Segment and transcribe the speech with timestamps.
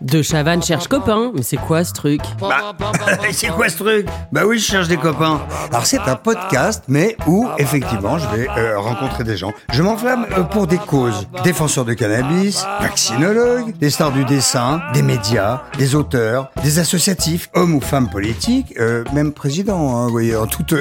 [0.00, 2.20] De Chavannes cherche copain, mais c'est quoi ce truc?
[2.40, 2.72] Bah,
[3.32, 4.06] c'est quoi ce truc?
[4.30, 5.40] Bah oui, je cherche des copains.
[5.70, 9.52] Alors c'est un podcast, mais où effectivement je vais euh, rencontrer des gens.
[9.72, 11.26] Je m'enflamme euh, pour des causes.
[11.42, 17.74] Défenseurs de cannabis, vaccinologues, des stars du dessin, des médias, des auteurs, des associatifs, hommes
[17.74, 20.74] ou femmes politiques, euh, même présidents, hein, vous voyez, en toute,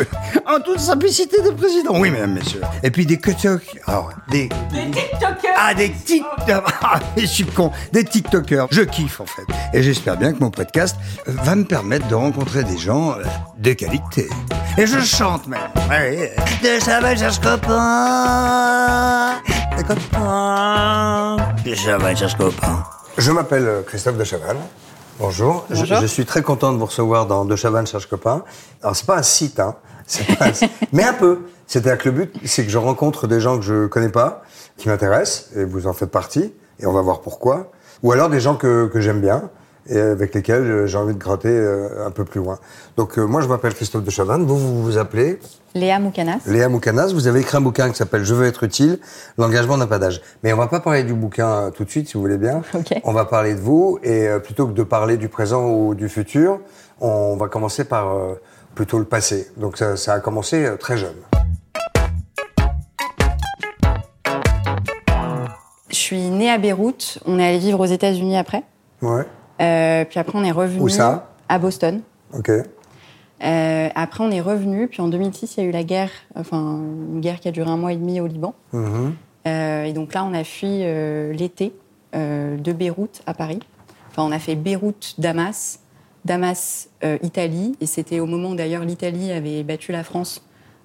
[0.58, 2.00] en toute simplicité de président.
[2.00, 2.62] Oui, mesdames, messieurs.
[2.84, 3.62] Et puis des TikTok.
[3.86, 4.50] Alors, des...
[4.72, 7.72] Des TikTokers Ah, des TikTokers Ah, je suis con.
[7.92, 8.68] Des TikTokers.
[8.72, 9.44] Je kiffe, en fait.
[9.74, 10.96] Et j'espère bien que mon podcast
[11.28, 13.24] euh, va me permettre de rencontrer des gens euh,
[13.58, 14.30] de qualité.
[14.78, 15.60] Et je chante même.
[15.90, 19.42] Ouais, de Chaval cherche copain.
[19.78, 21.38] Des copains.
[21.66, 22.84] De Chaval cherche copain.
[23.18, 24.58] Je m'appelle euh, Christophe de Chavannes.
[25.20, 25.66] Bonjour.
[25.72, 28.44] Je, je suis très content de vous recevoir dans De Chavannes cherche copain.
[28.84, 29.76] Alors c'est pas un site, hein.
[30.40, 30.52] Pas
[30.94, 31.40] mais un peu.
[31.68, 34.44] C'est-à-dire que le but, c'est que je rencontre des gens que je connais pas,
[34.78, 37.72] qui m'intéressent, et vous en faites partie, et on va voir pourquoi.
[38.04, 39.50] Ou alors des gens que, que j'aime bien,
[39.90, 42.60] et avec lesquels euh, j'ai envie de gratter euh, un peu plus loin.
[42.96, 44.46] Donc euh, moi, je m'appelle Christophe de Chavannes.
[44.46, 45.40] Vous, vous vous appelez
[45.78, 46.40] Léa Moukanas.
[46.48, 49.00] Léa Moukanas, vous avez écrit un bouquin qui s'appelle Je veux être utile,
[49.38, 50.22] l'engagement n'a pas d'âge.
[50.44, 52.62] Mais on va pas parler du bouquin tout de suite, si vous voulez bien.
[52.74, 53.00] Ok.
[53.04, 56.10] On va parler de vous, et euh, plutôt que de parler du présent ou du
[56.10, 56.60] futur,
[57.00, 58.34] on va commencer par euh,
[58.78, 59.48] plutôt le passé.
[59.58, 61.16] Donc ça, ça a commencé euh, très jeune.
[65.90, 67.18] Je suis née à Beyrouth.
[67.26, 68.64] On est allé vivre aux États-Unis après.
[69.02, 69.26] Ouais,
[69.62, 71.32] Euh, puis après, on est revenu Où ça?
[71.50, 72.02] À Boston.
[72.38, 72.52] ok.
[73.44, 74.88] Euh, après, on est revenu.
[74.88, 76.80] Puis en 2006, il y a eu la guerre, enfin
[77.14, 78.54] une guerre qui a duré un mois et demi au Liban.
[78.74, 79.16] Mhm.
[79.48, 80.84] Euh, et donc là, on a fui
[81.34, 81.74] l'été
[82.14, 83.60] de Beyrouth à Paris.
[84.12, 85.80] Enfin, on a fait Beyrouth-Damas,
[86.28, 87.76] Damas-Italie.
[87.82, 90.42] et c'était au moment où d'ailleurs l'Italie avait battu la France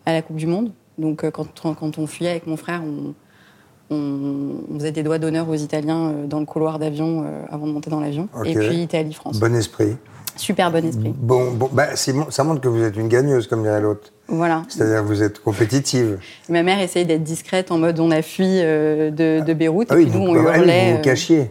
[0.06, 0.70] à la Coupe du Monde.
[0.98, 3.14] Donc euh, quand, quand on fuyait avec mon frère, on,
[3.94, 7.66] on, on faisait des doigts d'honneur aux Italiens euh, dans le couloir d'avion euh, avant
[7.66, 8.28] de monter dans l'avion.
[8.44, 9.40] Et puis Italie-France.
[9.40, 9.96] Bon esprit.
[10.36, 11.12] Super bon esprit.
[11.14, 14.12] Bon, bon bah, ça montre que vous êtes une gagneuse, comme dirait l'autre.
[14.28, 14.62] Voilà.
[14.68, 16.18] C'est-à-dire que vous êtes compétitive.
[16.48, 19.88] Ma mère essayait d'être discrète en mode on a fui euh, de, de Beyrouth.
[19.90, 20.84] Ah et oui, puis nous, on hurlait.
[20.86, 21.50] vous vous euh, cachiez.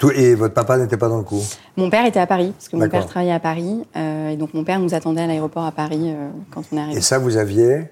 [0.00, 1.42] Tout, et votre papa n'était pas dans le coup.
[1.76, 3.84] Mon père était à Paris, parce que mon père travaillait à Paris.
[3.96, 6.80] euh, et donc mon père nous attendait à l'aéroport à Paris euh, quand on est
[6.80, 6.98] arrivé.
[6.98, 7.90] Et ça, vous aviez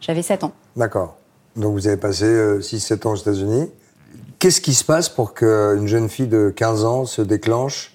[0.00, 0.52] J'avais 7 ans.
[0.74, 1.16] D'accord.
[1.56, 2.24] Donc vous avez passé
[2.60, 3.70] 6-7 ans aux États-Unis.
[4.38, 7.94] Qu'est-ce qui se passe pour qu'une jeune fille de 15 ans se déclenche,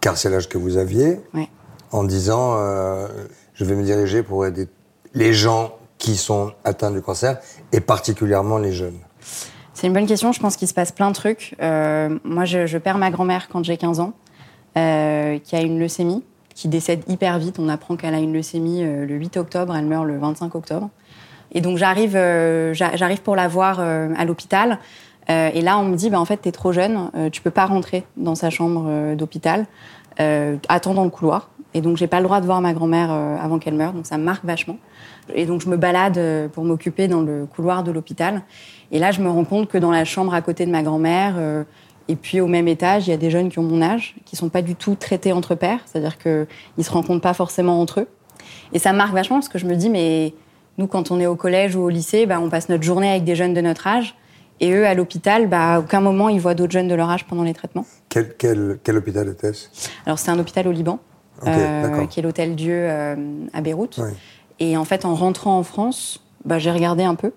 [0.00, 1.48] car c'est l'âge que vous aviez, Ouais.
[1.92, 3.06] en disant euh,
[3.54, 4.66] je vais me diriger pour aider
[5.14, 7.38] les gens qui sont atteints du cancer,
[7.72, 8.98] et particulièrement les jeunes?
[9.76, 10.32] C'est une bonne question.
[10.32, 11.54] Je pense qu'il se passe plein de trucs.
[11.60, 14.14] Euh, moi, je, perds ma grand-mère quand j'ai 15 ans,
[14.78, 17.58] euh, qui a une leucémie, qui décède hyper vite.
[17.58, 20.88] On apprend qu'elle a une leucémie euh, le 8 octobre, elle meurt le 25 octobre.
[21.52, 24.78] Et donc j'arrive, j'a- j'arrive pour la voir à l'hôpital.
[25.28, 28.04] Et là, on me dit, bah, en fait, t'es trop jeune, tu peux pas rentrer
[28.16, 29.66] dans sa chambre d'hôpital.
[30.20, 31.50] Euh, attends dans le couloir.
[31.76, 33.92] Et donc, j'ai pas le droit de voir ma grand-mère euh, avant qu'elle meure.
[33.92, 34.78] Donc, ça marque vachement.
[35.34, 38.40] Et donc, je me balade euh, pour m'occuper dans le couloir de l'hôpital.
[38.92, 41.34] Et là, je me rends compte que dans la chambre à côté de ma grand-mère,
[41.36, 41.64] euh,
[42.08, 44.36] et puis au même étage, il y a des jeunes qui ont mon âge, qui
[44.36, 45.80] sont pas du tout traités entre pairs.
[45.84, 48.08] C'est-à-dire qu'ils se rencontrent pas forcément entre eux.
[48.72, 50.32] Et ça marque vachement parce que je me dis, mais
[50.78, 53.24] nous, quand on est au collège ou au lycée, bah, on passe notre journée avec
[53.24, 54.14] des jeunes de notre âge.
[54.60, 57.26] Et eux, à l'hôpital, bah, à aucun moment, ils voient d'autres jeunes de leur âge
[57.26, 57.84] pendant les traitements.
[58.08, 59.68] Quel, quel, quel hôpital était-ce?
[60.06, 60.98] Alors, c'est un hôpital au Liban,
[61.46, 63.14] euh, qui est l'hôtel Dieu euh,
[63.52, 63.98] à Beyrouth.
[64.02, 64.10] Oui.
[64.58, 67.32] Et en fait, en rentrant en France, bah, j'ai regardé un peu.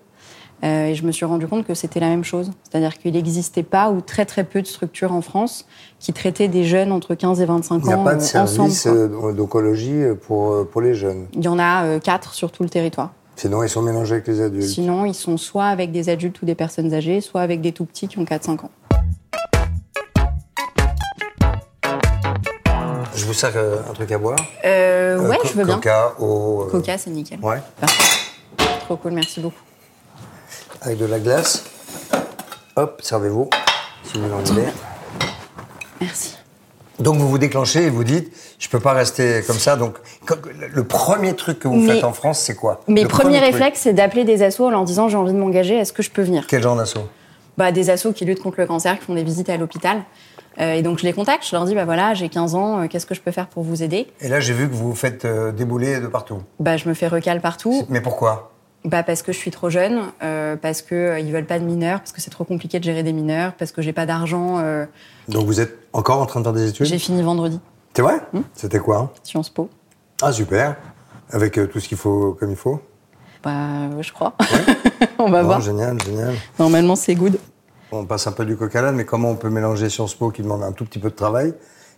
[0.64, 2.50] euh, et je me suis rendu compte que c'était la même chose.
[2.64, 5.66] C'est-à-dire qu'il n'existait pas ou très très peu de structures en France
[5.98, 8.86] qui traitaient des jeunes entre 15 et 25 Il n'y a ans pas de service
[9.36, 11.26] d'oncologie pour, pour les jeunes?
[11.34, 13.12] Il y en a quatre sur tout le territoire.
[13.40, 14.66] Sinon, ils sont mélangés avec les adultes.
[14.68, 17.86] Sinon, ils sont soit avec des adultes ou des personnes âgées, soit avec des tout
[17.86, 18.70] petits qui ont 4-5 ans.
[23.14, 25.76] Je vous sers euh, un truc à boire Euh, Euh, ouais, je veux bien.
[25.76, 26.66] Coca, eau.
[26.66, 27.38] euh, Coca, c'est nickel.
[27.40, 27.62] Ouais.
[27.80, 28.30] Parfait.
[28.80, 29.56] Trop cool, merci beaucoup.
[30.82, 31.64] Avec de la glace.
[32.76, 33.48] Hop, servez-vous,
[34.04, 34.66] si vous en voulez.
[35.98, 36.36] Merci.
[37.00, 39.76] Donc vous vous déclenchez et vous dites, je peux pas rester comme ça.
[39.76, 39.96] Donc
[40.72, 42.80] le premier truc que vous Mais- faites en France, c'est quoi?
[42.88, 45.76] Mes premiers premier réflexes, c'est d'appeler des assos en leur disant j'ai envie de m'engager,
[45.76, 46.46] est-ce que je peux venir?
[46.46, 47.08] Quel genre d'assaut
[47.56, 50.02] bah, Des assos qui luttent contre le cancer, qui font des visites à l'hôpital.
[50.60, 52.86] Euh, et donc je les contacte, je leur dis bah voilà, j'ai 15 ans, euh,
[52.88, 54.08] qu'est-ce que je peux faire pour vous aider?
[54.20, 56.42] Et là, j'ai vu que vous vous faites euh, débouler de partout.
[56.58, 57.84] Bah je me fais recal partout.
[57.88, 58.52] Mais pourquoi?
[58.84, 61.64] Bah parce que je suis trop jeune, euh, parce que euh, ils veulent pas de
[61.64, 64.58] mineurs, parce que c'est trop compliqué de gérer des mineurs, parce que j'ai pas d'argent.
[64.58, 64.86] euh,
[65.28, 66.86] Donc vous êtes encore en train de faire des études?
[66.86, 67.60] J'ai fini vendredi,
[67.94, 68.14] C'est vrai?
[68.32, 68.40] Hmm.
[68.54, 68.96] C'était quoi?
[68.98, 69.68] Hein Sciences Po.
[70.22, 70.76] Ah super.
[71.30, 72.80] Avec euh, tout ce qu'il faut comme il faut?
[73.44, 74.34] Bah je crois.
[75.18, 75.60] On va Non, voir.
[75.60, 76.34] génial, génial.
[76.58, 77.38] Normalement c'est good.
[77.92, 80.30] On passe un peu du coq à l'âne, mais comment on peut mélanger Sciences Po
[80.30, 81.52] qui demande un tout petit peu de travail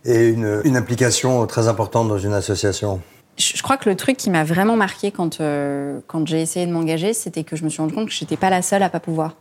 [0.04, 3.00] et une, une implication très importante dans une association?
[3.38, 6.72] Je crois que le truc qui m'a vraiment marqué quand, euh, quand j'ai essayé de
[6.72, 9.00] m'engager, c'était que je me suis rendu compte que j'étais pas la seule à pas
[9.00, 9.34] pouvoir.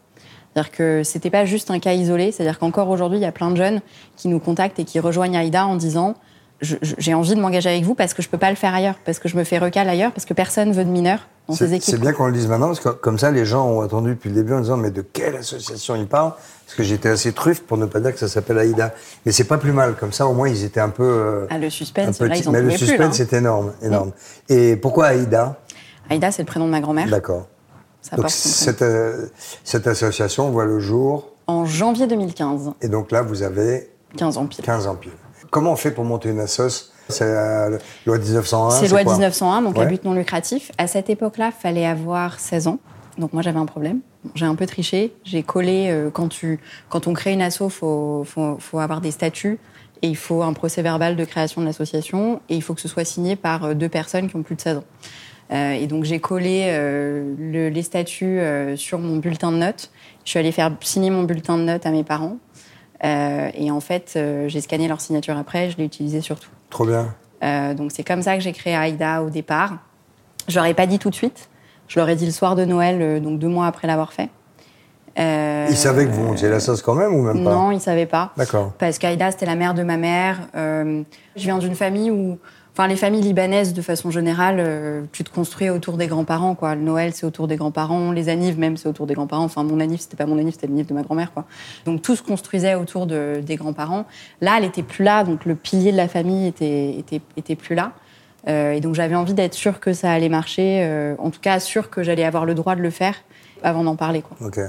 [0.53, 3.51] C'est-à-dire que c'était pas juste un cas isolé, c'est-à-dire qu'encore aujourd'hui, il y a plein
[3.51, 3.81] de jeunes
[4.17, 6.15] qui nous contactent et qui rejoignent AIDA en disant
[6.61, 9.19] j'ai envie de m'engager avec vous parce que je peux pas le faire ailleurs, parce
[9.19, 11.95] que je me fais recal ailleurs, parce que personne veut de mineurs dans ces équipes.
[11.95, 14.29] c'est bien qu'on le dise maintenant, parce que comme ça, les gens ont attendu depuis
[14.29, 16.33] le début en disant mais de quelle association ils parlent?
[16.65, 18.93] Parce que j'étais assez truffe pour ne pas dire que ça s'appelle AIDA.
[19.25, 21.03] Mais c'est pas plus mal, comme ça au moins ils étaient un peu.
[21.03, 23.11] euh, Ah, le suspense, là, ils en Mais le suspense hein.
[23.11, 24.11] c'est énorme, énorme.
[24.47, 25.57] Et pourquoi AIDA
[26.09, 27.07] Aïda, c'est le prénom de ma grand-mère.
[27.07, 27.47] D'accord.
[28.17, 29.27] Donc cette, euh,
[29.63, 34.45] cette association voit le jour, En janvier 2015, et donc là vous avez 15 ans
[34.45, 34.63] pile.
[34.63, 35.11] 15 ans pile.
[35.51, 37.69] Comment on fait pour monter une assoce C'est la
[38.05, 39.13] loi 1901 C'est loi quoi?
[39.13, 39.83] 1901, donc Ouais.
[39.83, 40.71] à but non lucratif.
[40.77, 42.79] À cette époque-là, fallait avoir 16 ans.
[43.17, 43.99] Donc moi, j'avais un problème.
[44.35, 45.13] J'ai un peu triché.
[45.25, 46.59] J'ai collé, euh, quand, tu,
[46.89, 49.59] quand on crée une asso, il faut, faut, faut avoir des statuts
[50.01, 52.87] et il faut un procès verbal de création de l'association et il faut que ce
[52.87, 54.83] soit signé par euh, deux personnes qui ont plus de 16 ans.
[55.51, 59.91] Euh, et donc j'ai collé euh, le- les statuts euh, sur mon bulletin de notes.
[60.23, 62.37] Je suis allée faire signer mon bulletin de notes à mes parents.
[63.03, 66.49] Euh, et en fait, euh, j'ai scanné leur signature après, je l'ai utilisé sur tout.
[66.69, 67.13] Trop bien.
[67.43, 69.77] Euh, donc c'est comme ça que j'ai créé Aïda au départ.
[70.47, 71.49] Je leur ai pas dit tout de suite.
[71.87, 74.29] Je leur ai dit le soir de Noël, donc deux mois après l'avoir fait.
[75.19, 77.53] Euh, Ils savaient que vous montiez la sauce quand même ou même pas?
[77.53, 78.31] Non, ils savaient pas.
[78.37, 78.71] D'accord.
[78.77, 80.39] Parce qu'Aïda, c'était la mère de ma mère.
[80.55, 81.03] Euh,
[81.35, 82.37] je viens d'une famille où,
[82.73, 86.75] enfin, les familles libanaises, de façon générale, euh, tu te construis autour des grands-parents, quoi.
[86.75, 88.11] Le Noël, c'est autour des grands-parents.
[88.11, 89.43] Les annives, même, c'est autour des grands-parents.
[89.43, 91.45] Enfin, mon anniv, c'était pas mon anniv, c'était l'anniv de ma grand-mère, quoi.
[91.85, 94.05] Donc, tout se construisait autour de, des grands-parents.
[94.41, 97.75] Là, elle était plus là, donc le pilier de la famille était, était, était plus
[97.75, 97.93] là.
[98.47, 100.83] Euh, et donc, j'avais envie d'être sûre que ça allait marcher.
[100.83, 103.15] euh, en tout cas, sûre que j'allais avoir le droit de le faire
[103.63, 104.35] avant d'en parler, quoi.
[104.45, 104.59] Ok.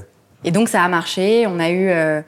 [0.45, 1.47] Et donc ça a marché.
[1.47, 2.21] On a eu euh,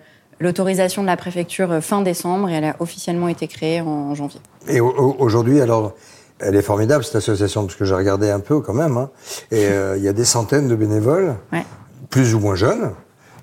[0.45, 4.41] l'autorisation de la préfecture euh, fin décembre et elle a officiellement été créée en, janvier.
[4.69, 5.95] Et au- au- aujourd'hui, alors,
[6.39, 8.97] elle est formidable cette association parce que j'ai regardé un peu quand même.
[8.97, 9.11] hein.
[9.51, 11.65] et euh, il y a des centaines de bénévoles, Ouais.
[12.11, 12.93] plus ou moins jeunes.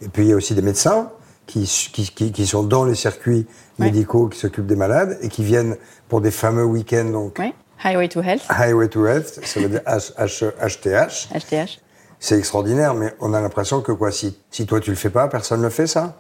[0.02, 1.10] Et puis il y a aussi des médecins
[1.48, 1.64] qui,
[1.94, 3.46] qui, qui, qui sont dans les circuits
[3.80, 3.86] Ouais.
[3.88, 5.76] médicaux, qui s'occupent des malades et qui viennent
[6.08, 7.54] pour des fameux week-ends donc Ouais.
[7.84, 11.30] Highway to Health, Highway to Health, ça veut dire H- H- HTH.
[11.34, 11.80] HTH.
[12.20, 15.28] C'est extraordinaire, mais on a l'impression que quoi, si, si toi tu le fais pas,
[15.28, 16.16] personne ne le fait ça?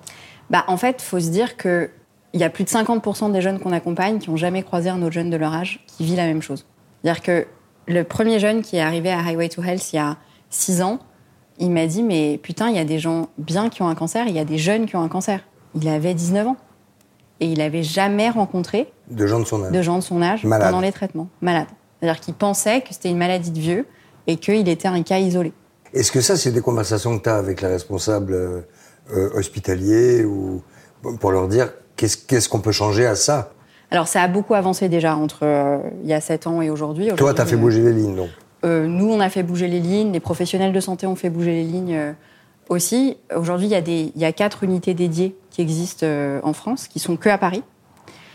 [0.49, 1.89] Bah, en fait, faut se dire que
[2.33, 5.01] il y a plus de 50% des jeunes qu'on accompagne qui ont jamais croisé un
[5.01, 6.65] autre jeune de leur âge qui vit la même chose.
[7.03, 7.47] C'est-à-dire que
[7.87, 10.15] le premier jeune qui est arrivé à Highway to Health il y a
[10.49, 10.99] 6 ans,
[11.59, 14.27] il m'a dit mais putain, il y a des gens bien qui ont un cancer,
[14.27, 15.41] il y a des jeunes qui ont un cancer.
[15.75, 16.57] Il avait 19 ans
[17.41, 19.71] et il avait jamais rencontré De gens de son âge.
[19.71, 20.69] de gens de son âge Malade.
[20.69, 21.67] pendant les traitements, malades.
[21.99, 23.87] C'est-à-dire qu'il pensait que c'était une maladie de vieux
[24.27, 25.51] et qu'il était un cas isolé.
[25.93, 28.61] Est-ce que ça, c'est des conversations que tu as avec les responsables euh, euh,
[29.35, 30.61] hospitaliers ou
[31.19, 33.51] pour leur dire qu'est-ce qu'on peut changer à ça
[33.91, 37.07] Alors ça a beaucoup avancé déjà entre euh, il y a 7 ans et aujourd'hui.
[37.15, 38.29] Toi, tu as fait euh, bouger les lignes, donc.
[38.65, 41.51] euh, nous, on a fait bouger les lignes, les professionnels de santé ont fait bouger
[41.51, 42.11] les lignes euh,
[42.69, 43.17] aussi.
[43.35, 46.53] Aujourd'hui, il y, a des- il y a quatre unités dédiées qui existent euh, en
[46.53, 47.63] France, qui sont que à Paris.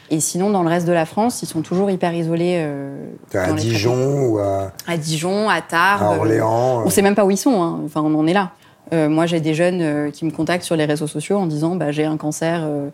[0.08, 2.58] Et sinon, dans le reste de la France, ils sont toujours hyper isolés.
[2.60, 3.52] euh, à.
[3.54, 6.02] Dijon ou à, À Dijon, à Tarbes.
[6.02, 6.82] à Orléans.
[6.84, 7.60] On sait même pas où ils sont.
[7.60, 7.80] hein.
[7.84, 8.52] Enfin, on en est là.
[8.92, 11.76] Euh, moi, j'ai des jeunes euh, qui me contactent sur les réseaux sociaux en disant
[11.76, 12.90] bah, j'ai un cancer euh,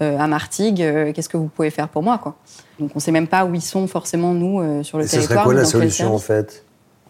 [0.00, 1.12] à Martigues.
[1.14, 2.36] Qu'est-ce que vous pouvez faire pour moi, quoi?
[2.78, 5.20] Donc, on sait même pas où ils sont forcément nous sur le Et ce serait
[5.22, 5.44] territoire.
[5.44, 6.64] quoi la solution, en fait?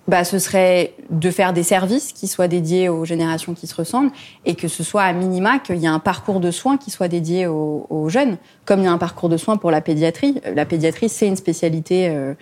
[0.08, 4.12] Bah, ce serait de faire des services qui soient dédiés aux générations qui se ressemblent
[4.44, 7.08] et que ce soit à minima qu'il y ait un parcours de soins qui soit
[7.08, 10.40] dédié aux, aux jeunes, comme il y a un parcours de soins pour la pédiatrie.
[10.54, 12.34] La pédiatrie, c'est une spécialité euh,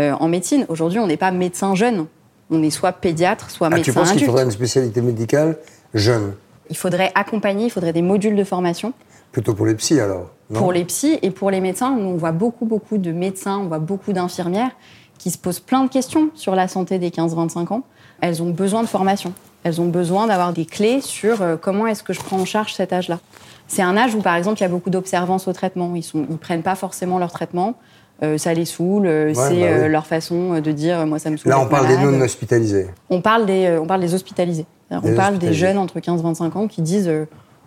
[0.00, 0.66] euh, en médecine.
[0.68, 2.06] Aujourd'hui, on n'est pas médecin jeune.
[2.52, 5.58] On est soit pédiatre, soit Ah, médecin Tu penses qu'il faudrait une spécialité médicale
[5.94, 6.34] jeune
[6.70, 8.92] Il faudrait accompagner, il faudrait des modules de formation
[9.32, 11.96] Plutôt pour les psys, alors non pour les psys et pour les médecins.
[11.96, 14.70] Nous, on voit beaucoup, beaucoup de médecins, on voit beaucoup d'infirmières
[15.18, 17.82] qui se posent plein de questions sur la santé des 15-25 ans.
[18.20, 19.32] Elles ont besoin de formation.
[19.64, 22.74] Elles ont besoin d'avoir des clés sur euh, comment est-ce que je prends en charge
[22.74, 23.20] cet âge-là.
[23.68, 25.94] C'est un âge où, par exemple, il y a beaucoup d'observance au traitement.
[25.94, 27.76] Ils ne ils prennent pas forcément leur traitement.
[28.22, 29.06] Euh, ça les saoule.
[29.06, 29.62] euh, c'est bah oui.
[29.64, 31.50] euh, leur façon de dire moi ça me saoule.
[31.50, 32.86] Là, on parle des non hospitalisés.
[33.10, 34.66] On parle des, on parle des hospitalisés.
[34.90, 37.10] Des on parle des jeunes entre 15 et 25 ans qui disent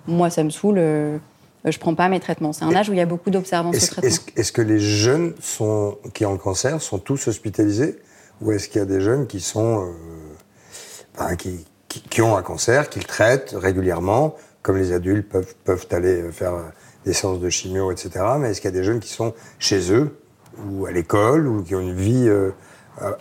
[0.07, 2.53] moi ça me saoule, je prends pas mes traitements.
[2.53, 4.09] C'est un âge où il y a beaucoup d'observance au Est-ce traitement.
[4.35, 7.99] est-ce- que les jeunes sont, qui ont le cancer sont tous hospitalisés
[8.41, 9.91] Ou est-ce qu'il y a des jeunes qui sont.
[11.17, 15.53] ben, qui, qui- qui ont un cancer, qui le traitent régulièrement, comme les adultes peuvent,
[15.63, 16.53] peuvent aller faire
[17.05, 18.11] des séances de chimio, etc.
[18.39, 20.17] Mais est-ce qu'il y a des jeunes qui sont chez eux,
[20.69, 22.51] ou à l'école, ou qui ont une vie euh,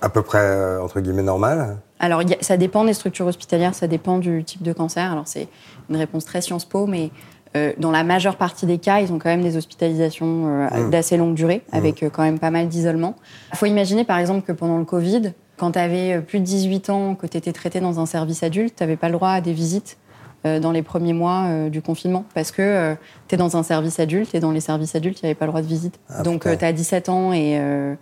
[0.00, 3.86] à- peu près, euh, entre guillemets, normale Alors, a- ça dépend des structures hospitalières, ça
[3.86, 5.10] dépend du type de cancer.
[5.10, 5.48] Alors, c'est
[5.90, 7.10] une réponse très Sciences Po, mais
[7.56, 11.16] euh, dans la majeure partie des cas, ils ont quand même des hospitalisations euh, d'assez
[11.16, 13.14] longue durée, avec euh, quand même pas mal d'isolement.
[13.52, 16.90] Il faut imaginer, par exemple, que pendant le Covid, quand tu avais plus de 18
[16.90, 19.40] ans, que tu étais traité dans un service adulte, tu n'avais pas le droit à
[19.40, 19.98] des visites
[20.44, 22.96] dans les premiers mois euh, du confinement, parce que
[23.28, 25.46] tu es dans un service adulte, et dans les services adultes, il n'y avait pas
[25.46, 25.98] le droit de visite.
[26.24, 26.56] Donc, putain.
[26.56, 27.58] tu as 17 ans et...
[27.58, 27.94] euh,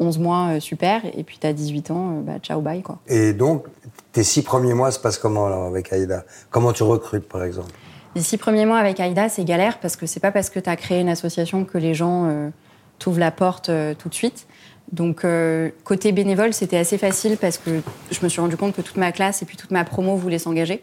[0.00, 2.98] 11 mois, euh, super, et puis tu as 18 ans, euh, bah, ciao, bye, quoi.
[3.06, 3.66] Et donc,
[4.12, 6.24] tes six premiers mois se passent comment alors avec Aïda?
[6.50, 7.70] Comment tu recrutes, par exemple?
[8.16, 10.68] Les six premiers mois avec Aïda, c'est galère parce que c'est pas parce que tu
[10.68, 12.48] as créé une association que les gens euh,
[12.98, 14.46] t'ouvrent la porte euh, tout de suite.
[14.90, 18.82] Donc, euh, côté bénévole, c'était assez facile parce que je me suis rendu compte que
[18.82, 20.82] toute ma classe et puis toute ma promo voulaient s'engager.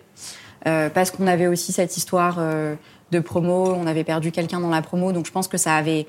[0.68, 2.76] Euh, parce qu'on avait aussi cette histoire euh,
[3.12, 6.08] de promo, on avait perdu quelqu'un dans la promo, donc je pense que ça avait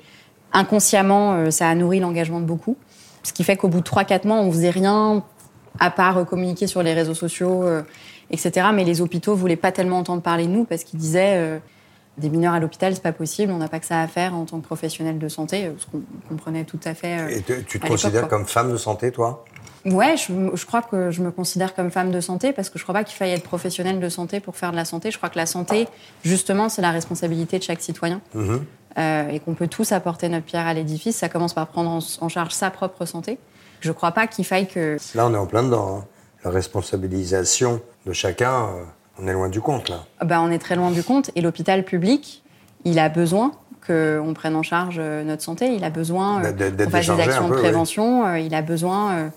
[0.51, 2.75] inconsciemment, euh, ça a nourri l'engagement de beaucoup.
[3.23, 5.23] Ce qui fait qu'au bout de 3-4 mois, on faisait rien
[5.79, 7.63] à part communiquer sur les réseaux sociaux,
[8.31, 8.67] etc.
[8.73, 11.59] Mais les hôpitaux voulaient pas tellement entendre parler de nous parce qu'ils disaient
[12.17, 14.45] des mineurs à l'hôpital, c'est pas possible, on n'a pas que ça à faire en
[14.45, 17.19] tant que professionnel de santé, ce qu'on comprenait tout à fait.
[17.19, 19.45] euh, Et te- tu te considères comme femme de santé, toi?
[19.85, 22.83] Ouais, je, je crois que je me considère comme femme de santé parce que je
[22.83, 25.09] crois pas qu'il faille être professionnel de santé pour faire de la santé.
[25.11, 25.87] Je crois que la santé,
[26.23, 28.65] justement, c'est la responsabilité de chaque citoyen Mhm.
[28.97, 31.15] euh, et qu'on peut tous apporter notre pierre à l'édifice.
[31.15, 33.37] Ça commence par prendre en, en charge sa propre santé.
[33.79, 35.99] Je crois pas qu'il faille que Là, on est en plein dedans.
[35.99, 36.05] hein.
[36.43, 38.83] La responsabilisation de chacun, euh,
[39.21, 40.05] on est loin du compte, là.
[40.23, 41.31] bah, on est très loin du compte.
[41.35, 42.43] Et l'hôpital public,
[42.85, 43.51] il a besoin
[43.85, 45.73] qu'on prenne en charge euh, notre santé.
[45.73, 48.25] Il a besoin euh, d'être qu'on fasse des actions peu, de prévention.
[48.25, 49.31] euh, il a besoin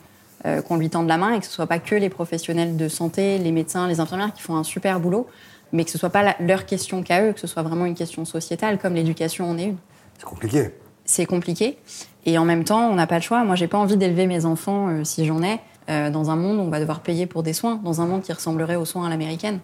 [0.67, 3.39] qu'on lui tende la main et que ce soit pas que les professionnels de santé,
[3.39, 5.29] les médecins, les infirmières qui font un super boulot,
[5.73, 8.25] mais que ce soit pas leur question qu'à eux, que ce soit vraiment une question
[8.25, 9.77] sociétale, comme l'éducation en est une.
[10.19, 10.71] C'est compliqué.
[11.05, 11.79] C'est compliqué.
[12.27, 13.45] Et en même temps, on n'a pas le choix.
[13.45, 15.59] Moi, j'ai pas envie d'élever mes enfants, euh, si j'en ai,
[15.91, 18.23] euh, dans un monde où on va devoir payer pour des soins, dans un monde
[18.23, 19.59] qui ressemblerait aux soins à l'américaine.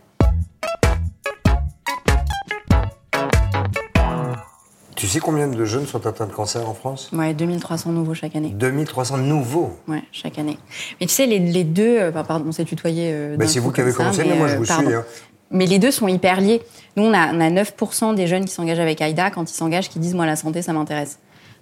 [4.98, 8.34] Tu sais combien de jeunes sont atteints de cancer en France Ouais, 2300 nouveaux chaque
[8.34, 8.48] année.
[8.48, 9.78] 2300 nouveaux.
[9.86, 10.58] Ouais, chaque année.
[11.00, 13.10] Mais tu sais, les, les deux, euh, enfin, pardon, on s'est tutoyé.
[13.12, 14.86] euh, Bah, c'est vous qui avez commencé, mais moi, je euh, vous pardon.
[14.88, 15.04] suis, hein.
[15.52, 16.62] Mais les deux sont hyper liés.
[16.96, 19.88] Nous, on a, on a 9% des jeunes qui s'engagent avec AIDA quand ils s'engagent,
[19.88, 21.20] qui disent Moi, la santé, ça m'intéresse.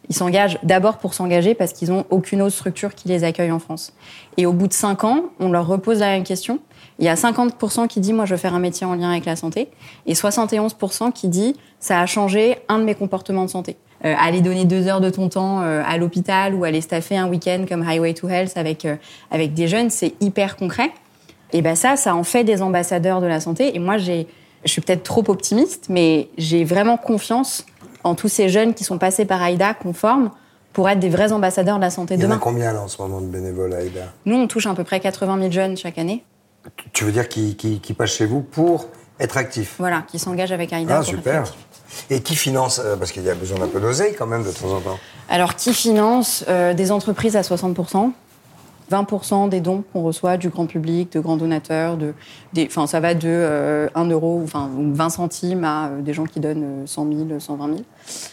[0.09, 3.59] Ils s'engagent d'abord pour s'engager parce qu'ils n'ont aucune autre structure qui les accueille en
[3.59, 3.93] France.
[4.37, 6.61] Et au bout de 5 ans, on leur repose la même question.
[6.99, 9.25] Il y a 50% qui dit Moi, je veux faire un métier en lien avec
[9.25, 9.69] la santé.
[10.07, 13.77] Et 71% qui dit Ça a changé un de mes comportements de santé.
[14.05, 17.29] Euh, aller donner deux heures de ton temps euh, à l'hôpital ou aller staffer un
[17.29, 18.97] week-end comme Highway to Health avec, euh,
[19.31, 20.91] avec des jeunes, c'est hyper concret.
[21.53, 23.75] Et ben ça, ça en fait des ambassadeurs de la santé.
[23.75, 24.27] Et moi, j'ai,
[24.65, 27.65] je suis peut-être trop optimiste, mais j'ai vraiment confiance
[28.07, 30.31] en tous ces jeunes qui sont passés par AIDA, qu'on forme,
[30.73, 32.39] pour être des vrais ambassadeurs de la santé Il y en a demain.
[32.39, 35.01] combien, là, en ce moment, de bénévoles à Aïda Nous, on touche à peu près
[35.01, 36.25] 80 000 jeunes chaque année,
[36.93, 40.73] Tu veux dire qu'ils qui, passent chez vous pour être actifs voilà, qui s'engagent avec
[40.73, 40.97] AIDA.
[40.97, 41.45] Ah, pour super.
[42.11, 44.51] Et qui finance euh, Parce qu'il y a besoin d'un peu d'oseille, quand même, de
[44.51, 44.99] temps en temps.
[45.31, 48.13] Alors, qui finance euh, des entreprises à 60%
[48.91, 52.15] 20% des dons qu'on reçoit du grand public, de grands donateurs, de,
[52.53, 56.13] des, enfin, ça va de euh, 1 euro, enfin, ou 20 centimes à euh, des
[56.15, 57.79] gens qui donnent euh, 100 000, 120 000.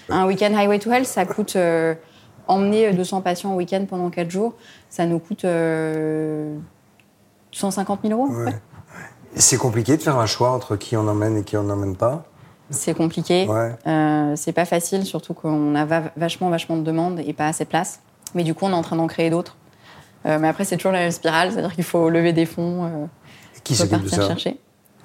[0.09, 1.95] Un week-end Highway to Health, ça coûte, euh,
[2.47, 4.53] emmener 200 patients au week-end pendant 4 jours,
[4.89, 6.55] ça nous coûte euh,
[7.51, 8.31] 150 000 euros.
[8.33, 8.53] Ouais.
[9.35, 12.25] C'est compliqué de faire un choix entre qui on emmène et qui on n'emmène pas
[12.69, 13.47] C'est compliqué.
[13.47, 13.71] Ouais.
[13.87, 17.63] Euh, c'est pas facile, surtout qu'on a va- vachement, vachement de demandes et pas assez
[17.63, 17.99] de place.
[18.35, 19.55] Mais du coup, on est en train d'en créer d'autres.
[20.25, 23.05] Euh, mais après, c'est toujours la même spirale, c'est-à-dire qu'il faut lever des fonds, euh,
[23.63, 24.57] Qui s'occupe de ça chercher.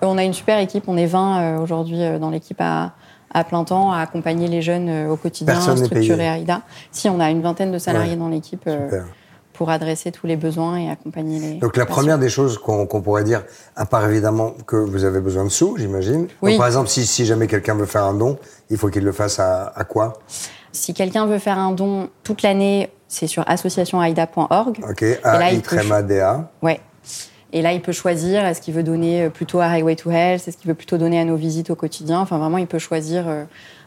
[0.03, 2.93] Euh, on a une super équipe, on est 20 euh, aujourd'hui dans l'équipe à,
[3.35, 6.27] à plein temps, à accompagner les jeunes au quotidien, Personne n'est structurer.
[6.27, 6.63] AIDA.
[6.93, 8.17] Si, on a une vingtaine de salariés Ouais.
[8.17, 8.69] dans l'équipe
[9.53, 11.55] pour adresser tous les besoins et accompagner les.
[11.55, 11.97] Donc la patients.
[12.01, 13.43] première des choses qu'on pourrait dire,
[13.75, 16.29] à part évidemment que vous avez besoin de sous, j'imagine.
[16.43, 16.57] Oui.
[16.57, 18.39] par exemple, si, si jamais quelqu'un veut faire un don,
[18.71, 20.13] il faut qu'il le fasse à, à quoi?
[20.71, 24.81] Si quelqu'un veut faire un don toute l'année, c'est sur associationaida.org.
[24.89, 25.63] Ok, là, il
[25.93, 26.51] A-I-D-A.
[26.63, 26.81] Ouais.
[27.53, 30.47] Et là, il peut choisir est-ce qu'il veut donner euh, plutôt à Highway to Health,
[30.47, 32.21] est-ce qu'il veut plutôt donner à nos visites au quotidien.
[32.21, 33.45] Enfin, vraiment, il peut choisir euh,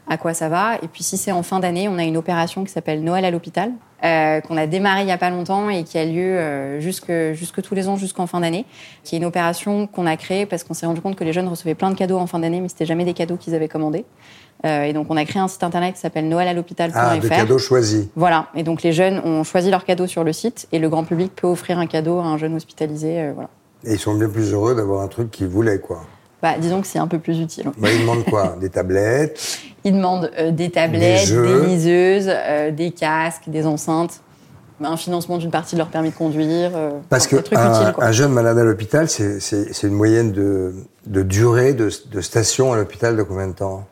[0.10, 0.76] à quoi ça va.
[0.82, 3.32] Et puis, si c'est en fin d'année, on a une opération qui s'appelle Noël à
[3.32, 3.72] l'hôpital,
[4.04, 7.12] euh, qu'on a démarré il n'y a pas longtemps et qui a lieu euh, jusque,
[7.34, 8.66] jusque tous les ans jusqu'en fin d'année,
[9.04, 11.48] qui est une opération qu'on a créée parce qu'on s'est rendu compte que les jeunes
[11.48, 14.06] recevaient plein de cadeaux en fin d'année, mais c'était jamais des cadeaux qu'ils avaient commandés.
[14.66, 16.92] Euh, et donc, on a créé un site internet qui s'appelle noëlalhôpital.fr.
[16.96, 18.06] Ah, de cadeaux choisis.
[18.16, 18.48] Voilà.
[18.56, 21.36] Et donc, les jeunes ont choisi leur cadeau sur le site et le grand public
[21.36, 23.22] peut offrir un cadeau à un jeune hospitalisé.
[23.22, 23.50] euh, voilà.
[23.84, 26.02] Et ils sont bien plus heureux d'avoir un truc qu'ils voulaient, quoi.
[26.44, 27.72] Bah, disons que c'est un peu plus utile.
[27.78, 28.56] Bah, ils demandent quoi?
[28.62, 29.60] Des tablettes?
[29.84, 32.32] Ils demandent euh, des tablettes, Des des liseuses,
[32.74, 34.22] des casques, des enceintes,
[34.84, 36.72] un financement d'une partie de leur permis de conduire.
[37.10, 38.04] Parce enfin, que des un, utiles, quoi.
[38.06, 40.76] un jeune malade à l'hôpital, c'est une moyenne de,
[41.08, 43.86] de durée de, de station à l'hôpital de combien de temps?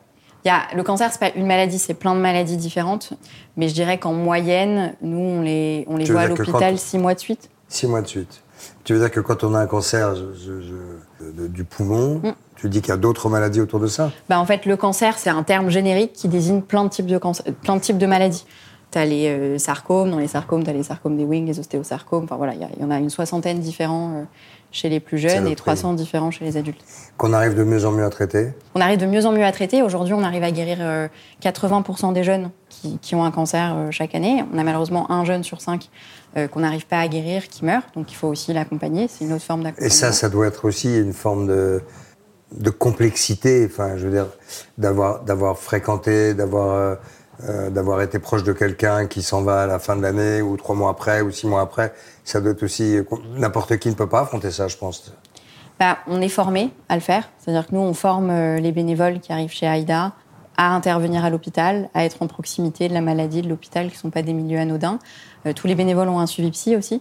[0.44, 3.12] Il y a, le cancer, c'est pas une maladie, c'est plein de maladies différentes.
[3.56, 7.14] Mais je dirais qu'en moyenne, nous, on les, on les voit à l'hôpital six mois
[7.14, 7.50] de suite.
[7.68, 8.42] Six mois de suite.
[8.84, 11.64] Tu veux dire que quand on a un cancer je- je- je- de- de- du
[11.64, 12.32] poumon, Mm.
[12.56, 14.10] tu dis qu'il y a d'autres maladies autour de ça?
[14.28, 17.16] Bah, en fait, le cancer, c'est un terme générique qui désigne plein de types de,
[17.18, 18.44] cancer, plein de, types de maladies.
[18.90, 21.58] Tu as les euh, sarcomes, dans les sarcomes, tu as les sarcomes des wings, les
[21.58, 22.24] ostéosarcomes.
[22.24, 24.24] Enfin voilà, il y en a une soixantaine différents euh,
[24.72, 25.56] chez les plus jeunes et prix.
[25.56, 26.82] 300 différents chez les adultes.
[27.16, 29.52] Qu'on arrive de mieux en mieux à traiter On arrive de mieux en mieux à
[29.52, 29.82] traiter.
[29.82, 31.08] Aujourd'hui, on arrive à guérir euh,
[31.42, 34.44] 80% des jeunes qui, qui ont un cancer euh, chaque année.
[34.52, 35.90] On a malheureusement un jeune sur cinq
[36.36, 37.86] euh, qu'on n'arrive pas à guérir qui meurt.
[37.94, 39.08] Donc il faut aussi l'accompagner.
[39.08, 39.94] C'est une autre forme d'accompagnement.
[39.94, 41.82] Et ça, ça doit être aussi une forme de,
[42.56, 44.28] de complexité, enfin, je veux dire,
[44.78, 46.98] d'avoir, d'avoir fréquenté, d'avoir,
[47.42, 50.42] euh, euh, d'avoir été proche de quelqu'un qui s'en va à la fin de l'année,
[50.42, 51.92] ou trois mois après, ou six mois après.
[52.24, 52.98] Ça doit être aussi.
[53.36, 55.12] N'importe qui ne peut pas affronter ça, je pense.
[55.78, 57.30] Bah, on est formé à le faire.
[57.38, 60.12] C'est-à-dire que nous, on forme euh, les bénévoles qui arrivent chez AIDA
[60.60, 63.98] à intervenir à l'hôpital, à être en proximité de la maladie, de l'hôpital, qui ne
[63.98, 64.98] sont pas des milieux anodins.
[65.46, 67.00] Euh, tous les bénévoles ont un suivi psy aussi.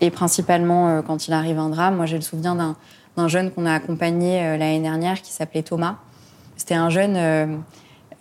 [0.00, 3.66] Et principalement, euh, quand il arrive un drame, moi j'ai le souvenir d'un jeune qu'on
[3.66, 5.96] a accompagné euh, l'année dernière qui s'appelait Thomas.
[6.56, 7.64] C'était un jeune,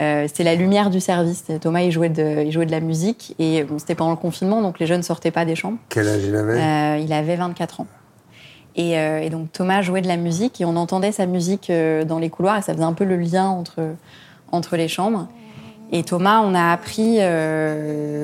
[0.02, 1.46] euh, c'était la lumière du service.
[1.62, 4.62] Thomas, il jouait de, il jouait de la musique et bon, c'était pendant le confinement,
[4.62, 5.78] donc les jeunes sortaient pas des chambres.
[5.90, 6.60] Quel âge il avait?
[6.60, 7.88] Euh, il avait 24 ans.
[8.76, 11.72] Et, euh, et donc Thomas jouait de la musique et on entendait sa musique
[12.08, 13.82] dans les couloirs et ça faisait un peu le lien entre,
[14.52, 15.28] entre les chambres.
[15.92, 17.18] Et Thomas, on a appris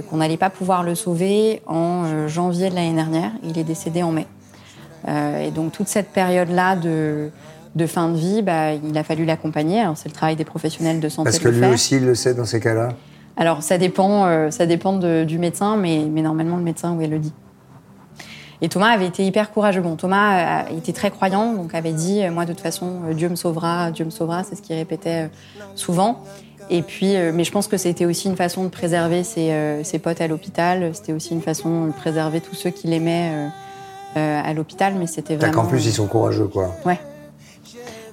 [0.10, 3.32] qu'on n'allait pas pouvoir le sauver en janvier de l'année dernière.
[3.44, 4.26] Il est décédé en mai.
[5.06, 7.30] Et donc toute cette période-là de,
[7.78, 9.80] de fin de vie, bah, il a fallu l'accompagner.
[9.82, 11.70] Alors c'est le travail des professionnels de santé Parce que lui faire.
[11.72, 12.90] aussi, il le sait dans ces cas-là.
[13.38, 17.04] Alors, ça dépend, euh, ça dépend de- du médecin, mais, mais normalement, le médecin, oui,
[17.06, 17.34] elle le dit.
[18.62, 19.82] Et Thomas avait été hyper courageux.
[19.82, 23.30] Bon, Thomas euh, était très croyant, donc avait dit euh, Moi, de toute façon, Dieu
[23.30, 24.44] me sauvera, Dieu me sauvera.
[24.44, 25.30] C'est ce qu'il répétait
[25.76, 26.24] souvent.
[26.70, 30.20] Et puis, mais je pense que c'était aussi une façon de préserver ses, ses potes
[30.20, 30.90] à l'hôpital.
[30.94, 33.48] C'était aussi une façon de préserver tous ceux qui l'aimaient euh,
[34.18, 34.96] euh, à l'hôpital.
[35.00, 35.54] Mais c'était vraiment.
[35.54, 36.76] qu'en plus, ils sont courageux, quoi.
[36.86, 37.00] Ouais.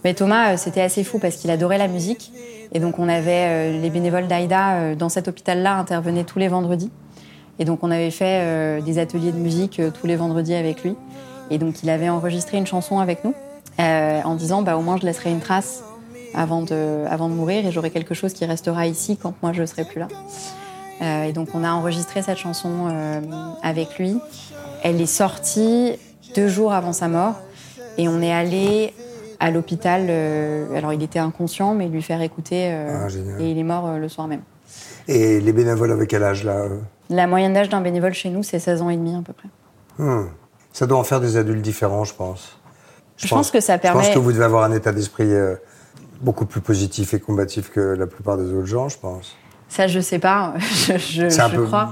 [0.05, 2.31] Mais Thomas, euh, c'était assez fou parce qu'il adorait la musique.
[2.73, 6.49] Et donc, on avait euh, les bénévoles d'AIDA euh, dans cet hôpital-là intervenaient tous les
[6.49, 6.91] vendredis.
[7.59, 10.97] Et donc, on avait fait des ateliers de musique tous les vendredis avec lui.
[11.51, 13.33] Et donc, il avait enregistré une chanson avec nous
[13.79, 15.85] en disant bah, au moins, je laisserai une trace
[16.35, 19.61] avant de, avant de mourir et j'aurai quelque chose qui restera ici quand moi, je
[19.61, 20.09] ne serai plus là.
[21.29, 22.93] Et donc, on a enregistré cette chanson
[23.63, 24.19] avec lui.
[24.83, 25.93] Elle est sortie
[26.35, 27.37] deux jours avant sa mort.
[27.99, 28.93] Et on est allé
[29.45, 30.07] à l'hôpital.
[30.09, 32.71] euh, alors, il était inconscient, mais lui faire écouter.
[32.73, 34.43] euh, Ah, et il est mort euh, le soir même.
[35.09, 36.65] Et les bénévoles avec quel âge, là
[37.11, 39.49] La moyenne d'âge d'un bénévole chez nous, c'est 16 ans et demi à peu près.
[39.99, 40.27] Hmm.
[40.73, 42.59] Ça doit en faire des adultes différents, je pense.
[43.17, 45.31] Je pense que ça Je permet- pense que vous devez avoir un état d'esprit
[46.21, 49.37] beaucoup plus positif et combatif que la plupart des autres gens, je pense.
[49.69, 51.91] Ça, je sais pas, je, je- je peu- crois.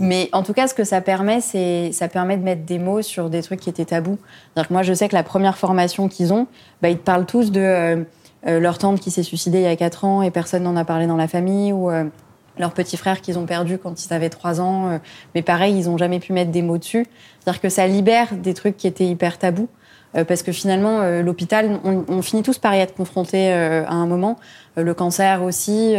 [0.00, 3.02] Mais en tout cas, ce que ça permet, c'est ça permet de mettre des mots
[3.02, 4.18] sur des trucs qui étaient tabous.
[4.54, 6.46] C'est-à-dire que moi, je sais que la première formation qu'ils ont,
[6.80, 8.04] bah, ils parlent tous de euh,
[8.46, 10.84] euh, leur tante qui s'est suicidée il y a 4 ans et personne n'en a
[10.84, 12.04] parlé dans la famille, ou euh,
[12.58, 14.88] leur petit frère qu'ils ont perdu quand ils avaient 3 ans.
[14.88, 14.98] euh,
[15.34, 17.06] mais pareil, ils ont jamais pu mettre des mots dessus.
[17.40, 19.68] C'est-à-dire que ça libère des trucs qui étaient hyper tabous.
[20.16, 24.06] Euh, parce que finalement, l'hôpital, on, on finit tous par y être confrontés à un
[24.06, 24.38] moment.
[24.76, 25.94] Le cancer aussi,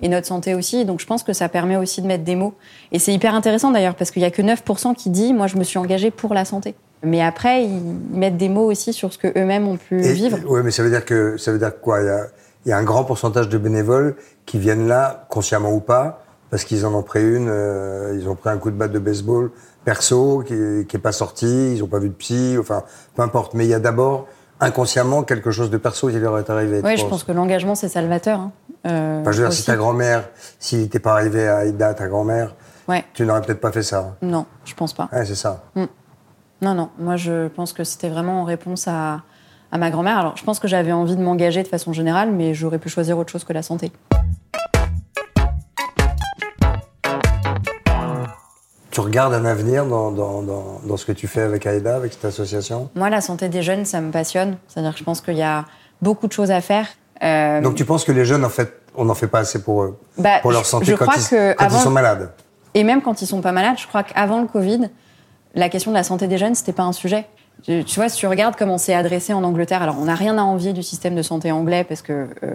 [0.00, 0.84] et notre santé aussi.
[0.84, 2.54] Donc je pense que ça permet aussi de mettre des mots.
[2.92, 5.56] Et c'est hyper intéressant d'ailleurs, parce qu'il y a que 9% qui dit Moi, je
[5.56, 6.74] me suis engagé pour la santé.
[7.02, 10.38] Mais après, ils mettent des mots aussi sur ce que eux-mêmes ont pu vivre.
[10.46, 12.00] Oui, mais ça veut dire que ça veut dire quoi?
[12.00, 12.26] Il y a,
[12.64, 16.64] il y a un grand pourcentage de bénévoles qui viennent là, consciemment ou pas, parce
[16.64, 19.50] qu'ils en ont pris une, euh, ils ont pris un coup de batte de baseball
[19.84, 20.54] perso qui,
[20.88, 23.52] qui est pas sorti, ils ont pas vu de psy, enfin peu importe.
[23.54, 24.26] Mais il y a d'abord
[24.60, 26.80] inconsciemment quelque chose de perso qui leur est arrivé.
[26.84, 28.40] Oui, je penses pense que l'engagement, c'est salvateur.
[28.40, 28.52] hein.
[28.86, 32.06] Euh, Enfin, je veux dire, si ta grand-mère, s'il n'était pas arrivé à Aïda, ta
[32.08, 32.54] grand-mère,
[32.86, 34.14] Ouais, tu n'aurais peut-être pas fait ça.
[34.20, 35.08] non, je pense pas.
[35.12, 35.64] Ouais, c'est ça.
[35.74, 35.84] Mm.
[36.62, 36.90] Non, non.
[36.98, 39.22] Moi, je pense que c'était vraiment en réponse à,
[39.72, 40.18] à ma grand-mère.
[40.18, 43.16] Alors, je pense que j'avais envie de m'engager de façon générale, mais j'aurais pu choisir
[43.18, 43.90] autre chose que la santé.
[48.94, 52.12] Tu regardes un avenir dans, dans, dans, dans ce que tu fais avec Aïda, avec
[52.12, 54.56] cette association Moi, la santé des jeunes, ça me passionne.
[54.68, 55.64] C'est-à-dire que je pense qu'il y a
[56.00, 56.86] beaucoup de choses à faire.
[57.20, 59.82] Euh, Donc tu penses que les jeunes, en fait, on n'en fait pas assez pour
[59.82, 62.30] eux, Bah, pour leur santé je quand, crois ils, que quand ils avant- sont malades
[62.74, 64.88] Et même quand ils sont pas malades, je crois qu'avant le Covid,
[65.56, 67.26] la question de la santé des jeunes, c'était pas un sujet.
[67.62, 70.36] Tu tu vois, si tu regardes comment c'est adressé en Angleterre, alors on n'a rien
[70.36, 72.54] à envier du système de santé anglais parce que, euh,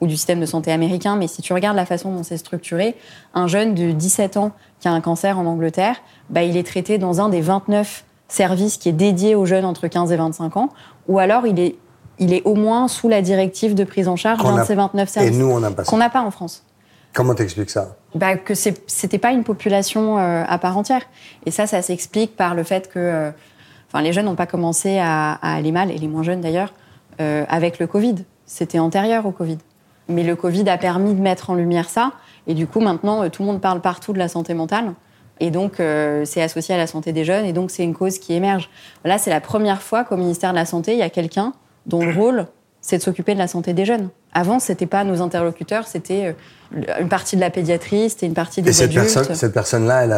[0.00, 2.96] ou du système de santé américain, mais si tu regardes la façon dont c'est structuré,
[3.34, 5.96] un jeune de 17 ans qui a un cancer en Angleterre,
[6.30, 9.86] bah, il est traité dans un des 29 services qui est dédié aux jeunes entre
[9.86, 10.70] 15 et 25 ans,
[11.08, 11.76] ou alors il est,
[12.18, 15.08] il est au moins sous la directive de prise en charge d'un de ces 29
[15.08, 15.36] Et services.
[15.38, 15.90] nous, on n'a pas ça.
[15.90, 16.64] Qu'on n'a pas en France
[17.14, 17.96] Comment t'expliques ça?
[18.14, 21.02] Bah, que c'était pas une population euh, à part entière.
[21.46, 23.30] Et ça, ça s'explique par le fait que euh,
[23.88, 26.72] enfin, les jeunes n'ont pas commencé à, à aller mal, et les moins jeunes d'ailleurs,
[27.20, 28.16] euh, avec le Covid.
[28.46, 29.58] C'était antérieur au Covid.
[30.08, 32.12] Mais le Covid a permis de mettre en lumière ça.
[32.46, 34.94] Et du coup, maintenant, euh, tout le monde parle partout de la santé mentale.
[35.40, 37.44] Et donc, euh, c'est associé à la santé des jeunes.
[37.44, 38.70] Et donc, c'est une cause qui émerge.
[39.04, 41.52] Là, c'est la première fois qu'au ministère de la Santé, il y a quelqu'un
[41.86, 42.46] dont le rôle,
[42.80, 44.08] c'est de s'occuper de la santé des jeunes.
[44.32, 46.34] Avant, c'était pas nos interlocuteurs, c'était
[46.74, 49.12] euh, une partie de la pédiatrie, c'était une partie des Et adultes.
[49.14, 50.12] personne, cette personne-là, elle,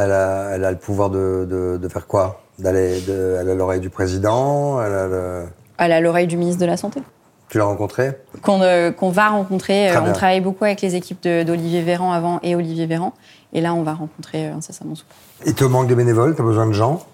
[0.54, 2.42] elle a le pouvoir de, de, de faire quoi?
[2.60, 5.44] D'aller, Elle a l'oreille du président elle a le-
[5.78, 7.02] Elle a l'oreille du ministre de la Santé.
[7.48, 8.12] Tu l'as rencontré?
[8.42, 9.90] Qu'on euh, va rencontrer.
[9.90, 13.12] Euh, on travaille beaucoup avec les équipes d'Olivier Véran avant et Olivier Véran.
[13.52, 15.04] Et là, on va rencontrer euh, incessamment sous.
[15.46, 16.36] Il te manque des bénévoles?
[16.36, 17.04] T'as besoin de gens?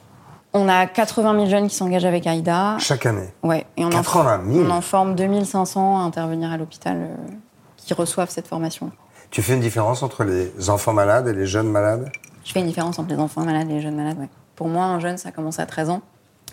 [0.53, 2.77] On a 80 000 jeunes qui s'engagent avec AIDA.
[2.81, 3.29] Chaque année?
[3.43, 4.65] Ouais, et on, 80 000.
[4.65, 7.15] En, on en forme 2500 à intervenir à l'hôpital euh,
[7.77, 8.91] qui reçoivent cette formation.
[9.31, 12.11] Tu fais une différence entre les enfants malades et les jeunes malades?
[12.45, 14.29] Je fais une différence entre les enfants malades et les jeunes malades, ouais.
[14.57, 16.03] Pour moi, un jeune, ça commence à 13 ans.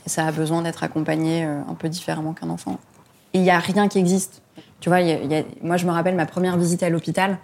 [0.06, 2.78] Et ça a besoin d'être accompagné euh, un peu différemment qu'un enfant.
[3.34, 4.42] Et il n'y a rien qui existe.
[4.82, 6.84] Tu vois, il y a- il y a- moi, je me rappelle ma première visite
[6.84, 7.38] à l'hôpital.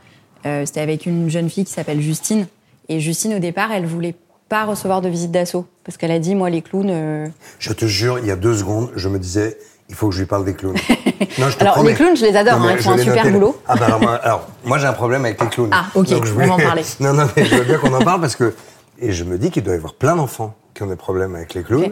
[0.45, 2.47] euh, C'était avec une jeune fille qui s'appelle Justine.
[2.89, 4.15] Et Justine, au départ, elle voulait
[4.49, 5.65] pas recevoir de visite d'assaut.
[5.85, 6.89] Parce qu'elle a dit, moi, les clowns.
[6.89, 7.27] euh,
[7.59, 9.57] Je te jure, il y a deux secondes, je me disais,
[9.89, 10.75] il faut que je lui parle des clowns.
[11.39, 11.89] non, je te Alors, promets.
[11.91, 13.31] les clowns, je les adore, hein, ils font un super noté.
[13.31, 13.57] boulot.
[13.67, 15.69] Ah, bah, alors, moi, j'ai un problème avec les clowns.
[15.71, 16.83] Ah, ok, Donc, je on va en parler.
[16.99, 18.53] non, non, mais je veux bien qu'on en parle parce que.
[19.01, 21.53] Et je me dis qu'il doit y avoir plein d'enfants qui ont des problèmes avec
[21.53, 21.91] les clowns.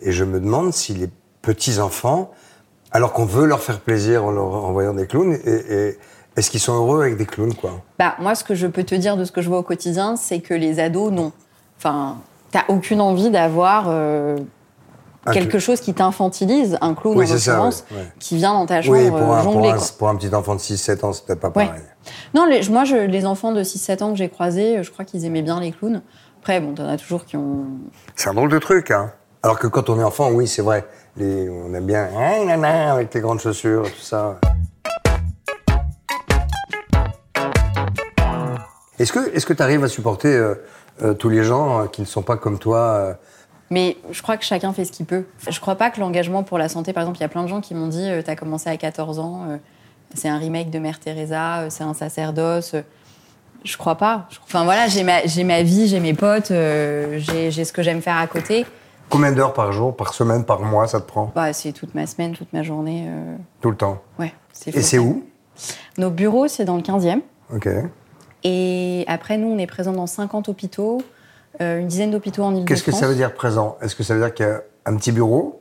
[0.00, 1.08] Et je me demande si les
[1.42, 2.30] petits-enfants,
[2.90, 5.50] alors qu'on veut leur faire plaisir en leur envoyant des clowns, et,
[5.88, 5.98] et-
[6.34, 7.82] est-ce qu'ils sont heureux avec des clowns, quoi?
[7.98, 10.16] Bah, moi, ce que je peux te dire de ce que je vois au quotidien,
[10.16, 11.30] c'est que les ados, non.
[11.76, 12.16] Enfin,
[12.50, 14.38] t'as aucune envie d'avoir euh,
[15.30, 18.06] quelque chose qui t'infantilise, un clown Oui, en l'occurrence, ouais.
[18.18, 19.68] qui vient dans ta chambre Oui, pour euh, un, pour, jongler.
[19.70, 19.86] un, quoi.
[19.98, 21.66] pour un petit enfant de 6-7 ans, c'est peut-être pas Ouais.
[21.66, 21.82] pareil.
[22.34, 25.04] Non, les- moi, je, les enfants de 6-7 ans que j'ai croisés, euh, je crois
[25.04, 26.00] qu'ils aimaient bien les clowns.
[26.42, 27.66] Après, bon, t'en as toujours qui ont.
[28.16, 29.12] C'est un drôle de truc, hein.
[29.44, 30.84] Alors que quand on est enfant, oui, c'est vrai.
[31.16, 34.40] Les- on aime bien hein, avec les grandes chaussures, tout ça.
[38.98, 40.54] Est-ce que est-ce que tu arrives à supporter euh,
[41.04, 43.16] euh, tous les gens euh, qui ne sont pas comme toi
[43.70, 45.24] Mais je crois que chacun fait ce qu'il peut.
[45.48, 47.48] Je crois pas que l'engagement pour la santé, par exemple, il y a plein de
[47.48, 49.46] gens qui m'ont dit T'as commencé à 14 ans,
[50.14, 52.74] c'est un remake de Mère Teresa, c'est un sacerdoce.
[53.64, 54.26] Je crois pas.
[54.44, 57.82] Enfin voilà, j'ai ma, j'ai ma vie, j'ai mes potes, euh, j'ai j'ai ce que
[57.82, 58.66] j'aime faire à côté.
[59.08, 61.30] Combien d'heures par jour, par semaine, par mois, ça te prend?
[61.34, 63.04] Bah, c'est toute ma semaine, toute ma journée.
[63.08, 63.98] euh, Tout le temps?
[64.18, 64.32] Ouais.
[64.66, 65.22] Et c'est où?
[65.98, 67.20] Nos bureaux, c'est dans le 15e.
[67.54, 67.68] Ok.
[68.44, 71.02] Et après, nous, on est présents dans 50 hôpitaux,
[71.60, 72.68] euh, une dizaine d'hôpitaux en Ile-de-France.
[72.68, 73.76] Qu'est-ce que ça veut dire présent?
[73.82, 75.60] Est-ce que ça veut dire qu'il y a un petit bureau,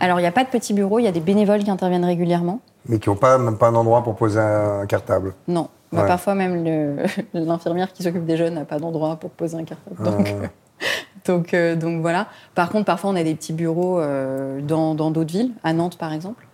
[0.00, 2.04] Alors, il n'y a pas de petits bureaux, il y a des bénévoles qui interviennent
[2.04, 2.60] régulièrement.
[2.88, 5.34] mais qui n'ont pas même pas un endroit pour poser un cartable?
[5.48, 5.68] Non.
[5.96, 6.08] Bah, Ouais.
[6.08, 6.64] parfois, même
[7.34, 9.96] l'infirmière qui s'occupe des jeunes n'a pas d'endroit pour poser un cartable.
[10.02, 10.46] Donc, Ah.
[11.26, 12.26] donc, euh, donc voilà.
[12.54, 16.12] Par contre, parfois, on a des petits bureaux euh, dans d'autres villes, à Nantes par
[16.12, 16.46] exemple.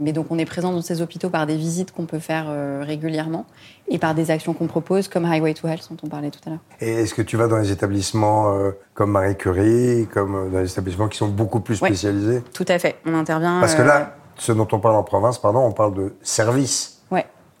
[0.00, 2.82] Mais donc, on est présent dans ces hôpitaux par des visites qu'on peut faire euh,
[2.84, 3.46] régulièrement
[3.86, 6.50] et par des actions qu'on propose, comme Highway to Health, dont on parlait tout à
[6.50, 6.58] l'heure.
[6.80, 10.70] Et est-ce que tu vas dans les établissements euh, comme Marie Curie, comme dans les
[10.72, 11.90] établissements qui sont beaucoup plus Ouais.
[11.90, 12.42] spécialisés?
[12.52, 12.96] Tout à fait.
[13.06, 13.60] On intervient.
[13.60, 16.93] Parce que euh, là, ce dont on parle en province, pardon, on parle de service
[16.93, 16.93] ouais.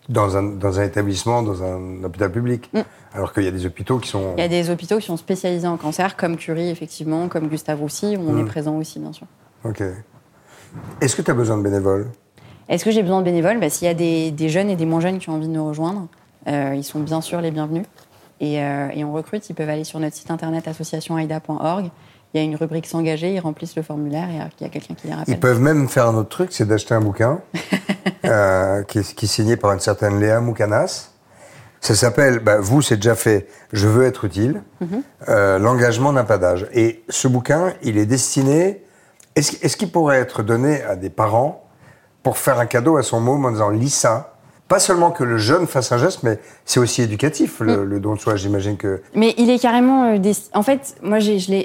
[0.08, 2.70] Dans un, dans un établissement, dans un hôpital public.
[2.72, 2.80] Mm.
[3.14, 4.34] Alors qu'il y a des hôpitaux qui sont...
[4.36, 7.80] Il y a des hôpitaux qui sont spécialisés en cancer, comme Curie, effectivement, comme Gustave
[7.80, 8.40] Roussy, où on Mm.
[8.40, 9.26] est présent aussi, bien sûr.
[9.64, 9.82] Ok.
[11.00, 12.08] Est-ce que tu as besoin de bénévoles?
[12.68, 13.60] Est-ce que j'ai besoin de bénévoles?
[13.60, 15.52] Bah, S'il y a des, des jeunes et des moins jeunes qui ont envie de
[15.52, 16.08] nous rejoindre,
[16.48, 17.84] euh, ils sont bien sûr les bienvenus.
[18.40, 21.90] Et, euh, et on recrute, ils peuvent aller sur notre site internet associationaida.org.
[22.34, 24.94] Il y a une rubrique s'engager, ils remplissent le formulaire et il y a quelqu'un
[24.94, 25.32] qui les rappelle.
[25.32, 27.40] Ils peuvent même faire un autre truc, c'est d'acheter un bouquin
[28.24, 31.10] euh, qui, est, qui est signé par une certaine Léa Moukanas.
[31.80, 34.62] Ça s'appelle, bah, vous, c'est déjà fait, Je veux être utile.
[35.28, 36.66] Euh, L'engagement n'a pas d'âge.
[36.72, 38.82] Et ce bouquin, il est destiné.
[39.36, 41.68] Est-ce est-ce qu'il pourrait être donné à des parents
[42.24, 44.33] pour faire un cadeau à son môme en disant lis ça?
[44.68, 48.14] Pas seulement que le jeune fasse un geste, mais c'est aussi éducatif, le, le don
[48.14, 48.36] de soi.
[48.36, 49.02] J'imagine que.
[49.14, 50.14] Mais il est carrément.
[50.14, 51.18] euh, des- En fait, moi,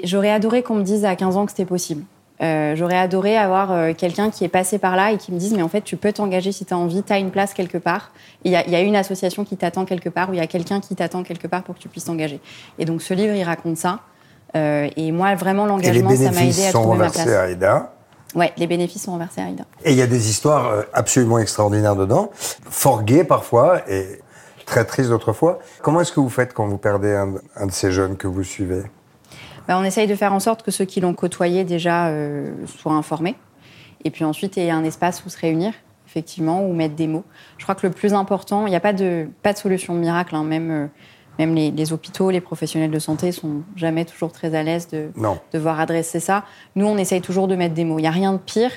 [0.04, 2.02] j'aurais adoré qu'on me dise à 15 ans que c'était possible.
[2.42, 5.52] Euh, j'aurais adoré avoir euh, quelqu'un qui est passé par là et qui me dise
[5.52, 7.76] mais en fait tu peux t'engager si tu as envie, tu as une place quelque
[7.76, 8.12] part.
[8.44, 10.42] Il y a, il y a une association qui t'attend quelque part ou il y
[10.42, 12.40] a quelqu'un qui t'attend quelque part pour que tu puisses t'engager.
[12.78, 13.98] Et donc ce livre il raconte ça.
[14.56, 17.28] Euh, et moi vraiment l'engagement ça m'a aidé à trouver ma place.
[17.28, 17.92] à Aida.
[18.34, 19.64] Ouais, les bénéfices sont reversés à Aïda.
[19.84, 24.20] Et il y a des histoires euh, absolument extraordinaires dedans, fort gaies parfois et
[24.66, 25.58] très tristes d'autres fois.
[25.82, 28.44] Comment est-ce que vous faites quand vous perdez un, un de ces jeunes que vous
[28.44, 28.82] suivez?
[29.66, 32.92] Bah, on essaye de faire en sorte que ceux qui l'ont côtoyé déjà euh, soient
[32.92, 33.34] informés.
[34.04, 35.72] Et puis ensuite, il y a un espace où se réunir,
[36.06, 37.24] effectivement, où mettre des mots.
[37.58, 40.34] Je crois que le plus important, il n'y a pas de, pas de solution miracle.
[40.34, 40.44] hein.
[40.44, 40.86] Même, euh,
[41.40, 45.10] même les, les hôpitaux, les professionnels de santé sont jamais toujours très à l'aise de
[45.16, 45.38] Non.
[45.52, 46.44] devoir adresser ça.
[46.76, 47.98] Nous, on essaye toujours de mettre des mots.
[47.98, 48.70] Il n'y a rien de pire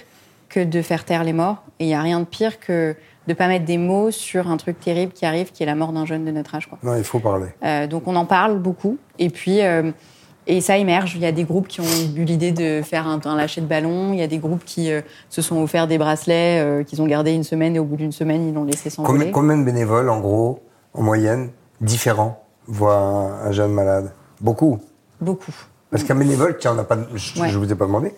[0.49, 1.63] que de faire taire les morts.
[1.79, 2.93] Et il n'y a rien de pire que
[3.27, 5.75] de ne pas mettre des mots sur un truc terrible qui arrive, qui est la
[5.75, 6.67] mort d'un jeune de notre âge.
[6.67, 6.77] Quoi.
[6.83, 7.47] Non, il faut parler.
[7.63, 8.97] Euh, donc on en parle beaucoup.
[9.19, 9.91] Et puis, euh,
[10.45, 11.15] et ça émerge.
[11.15, 11.85] Il y a des groupes qui ont
[12.17, 14.11] eu l'idée de faire un, un lâcher de ballon.
[14.13, 17.31] Il y a des groupes qui euh, se sont offerts des bracelets qu'ils ont gardés
[17.33, 19.31] une semaine et au bout d'une semaine, ils l'ont laissé Combien, s'envoler.
[19.31, 20.59] combien de bénévoles, en gros,
[20.93, 21.49] en moyenne,
[21.81, 24.79] différents, voient un, un jeune malade Beaucoup.
[25.21, 25.53] Beaucoup.
[25.89, 27.49] Parce qu'un bénévole, tiens, on n'a pas, je, Ouais.
[27.49, 28.13] je vous ai pas demandé.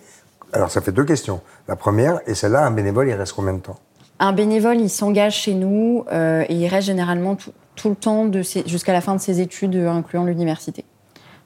[0.52, 1.40] Alors, ça fait deux questions.
[1.68, 3.76] La première, et celle-là, un bénévole, il reste combien de temps?
[4.18, 8.30] Un bénévole, il s'engage chez nous euh, et il reste généralement tout, tout le temps
[8.66, 10.84] jusqu'à la fin de ses études, euh, incluant l'université.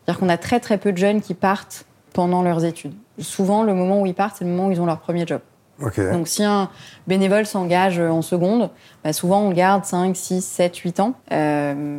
[0.05, 2.95] C'est-à-dire qu'on a très très peu de jeunes qui partent pendant leurs études.
[3.19, 5.41] Souvent, le moment où ils partent, c'est le moment où ils ont leur premier job.
[5.83, 6.01] Ok.
[6.12, 6.69] Donc si un
[7.07, 8.71] bénévole s'engage en seconde,
[9.03, 11.14] bah, souvent on le garde 5, 6, 7, 8 ans.
[11.33, 11.99] Euh,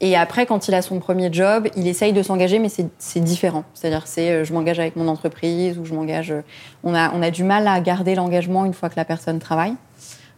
[0.00, 3.64] et après, quand il a son premier job, il essaye de s'engager, mais c'est différent.
[3.74, 6.30] C'est-à-dire c'est euh, je m'engage avec mon entreprise ou je m'engage...
[6.30, 6.42] euh,
[6.84, 9.74] On a, on a du mal à garder l'engagement une fois que la personne travaille.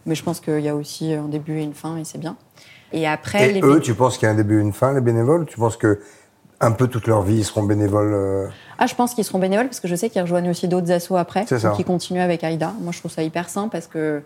[0.05, 2.37] Mais je pense qu'il y a aussi un début et une fin et c'est bien.
[2.91, 4.93] Et après, et les eux, tu penses qu'il y a un début et une fin,
[4.93, 5.45] les bénévoles?
[5.45, 5.99] Tu penses que
[6.61, 9.67] un peu toute leur vie, ils seront bénévoles euh, Ah, je pense qu'ils seront bénévoles
[9.67, 11.45] parce que je sais qu'ils rejoignent aussi d'autres assos après,
[11.75, 12.73] qui continuent avec Aïda.
[12.81, 14.21] Moi, je trouve ça hyper sain parce que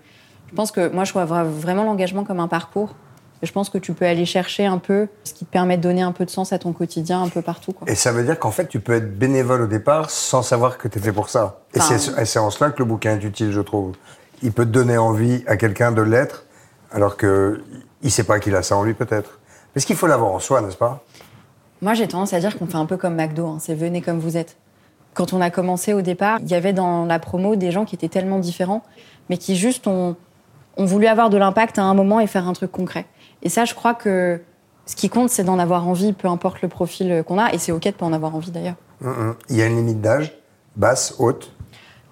[0.50, 2.96] je pense que moi, je vois vra- vraiment l'engagement comme un parcours.
[3.42, 5.82] Et je pense que tu peux aller chercher un peu ce qui te permet de
[5.82, 7.74] donner un peu de sens à ton quotidien un peu partout.
[7.74, 7.90] Quoi.
[7.90, 10.88] Et ça veut dire qu'en fait, tu peux être bénévole au départ sans savoir que
[10.88, 11.60] tu fait pour ça.
[11.74, 13.96] Et Enfin, c'est et c'est en cela que le bouquin est utile, je trouve.
[14.44, 16.46] Il peut donner envie à quelqu'un de l'être,
[16.94, 17.62] alors que
[18.02, 19.40] il sait pas qu'il a ça en lui, peut-être.
[19.74, 21.04] Parce qu'il faut l'avoir en soi, n'est-ce pas?
[21.84, 24.18] Moi, j'ai tendance à dire qu'on fait un peu comme McDo, hein, c'est venez comme
[24.18, 24.56] vous êtes.
[25.14, 27.94] Quand on a commencé au départ, il y avait dans la promo des gens qui
[27.94, 28.84] étaient tellement différents,
[29.30, 30.16] mais qui juste ont,
[30.78, 33.06] ont voulu avoir de l'impact à un moment et faire un truc concret.
[33.42, 34.40] Et ça, je crois que
[34.86, 37.74] ce qui compte, c'est d'en avoir envie, peu importe le profil qu'on a, et c'est
[37.74, 38.76] OK de pas en avoir envie d'ailleurs.
[39.04, 39.36] Hum, hum.
[39.50, 40.34] Il y a une limite d'âge,
[40.78, 41.52] basse, haute?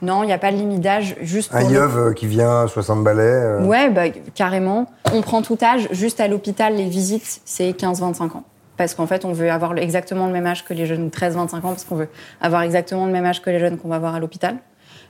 [0.01, 2.67] Non, il n'y a pas de limite d'âge, juste pour Un yeuve euh, qui vient
[2.67, 3.21] 60 balais.
[3.21, 4.87] euh, Ouais, bah, carrément.
[5.13, 5.87] On prend tout âge.
[5.91, 8.43] Juste à l'hôpital, les visites, c'est 15-25 ans.
[8.81, 11.57] Parce qu'en fait, on veut avoir exactement le même âge que les jeunes, ou 13-25
[11.57, 12.09] ans, parce qu'on veut
[12.41, 14.55] avoir exactement le même âge que les jeunes qu'on va voir à l'hôpital.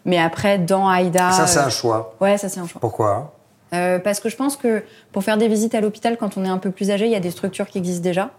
[0.03, 1.31] Mais après, dans Aïda...
[1.31, 2.15] Ça, c'est euh, un choix.
[2.19, 2.81] Ouais, ça, c'est un choix.
[2.81, 3.33] Pourquoi?
[3.73, 6.49] Euh, parce que je pense que pour faire des visites à l'hôpital, quand on est
[6.49, 8.31] un peu plus âgé, il y a des structures qui existent déjà.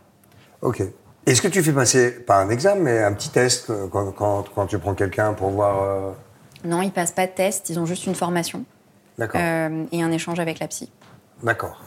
[0.60, 0.82] Ok.
[1.24, 4.44] Est-ce que tu fais passer, pas un examen, mais un petit test euh, quand, quand,
[4.54, 5.82] quand tu prends quelqu'un pour voir.
[5.82, 6.10] euh,
[6.66, 8.64] Non, ils passent pas de test, ils ont juste une formation
[9.16, 9.40] D'accord.
[9.42, 10.90] euh, et un échange avec la psy.
[11.42, 11.80] D'accord.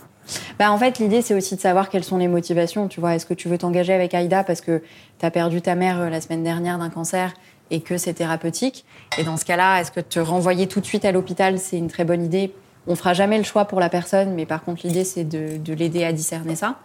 [0.60, 2.88] Bah, en fait, l'idée, c'est aussi de savoir quelles sont les motivations.
[2.88, 4.82] Tu vois, est-ce que tu veux t'engager avec Aïda parce que
[5.20, 7.34] tu as perdu ta mère euh, la semaine dernière d'un cancer
[7.72, 8.86] et que c'est thérapeutique?
[9.18, 11.88] Et dans ce cas-là, est-ce que te renvoyer tout de suite à l'hôpital, c'est une
[11.90, 12.54] très bonne idée?
[12.88, 15.74] On fera jamais le choix pour la personne, mais par contre, l'idée, c'est de, de
[15.74, 16.76] l'aider à discerner ça.